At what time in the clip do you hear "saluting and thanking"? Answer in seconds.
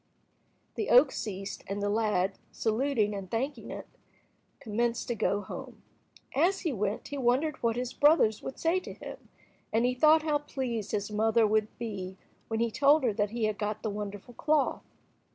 2.51-3.69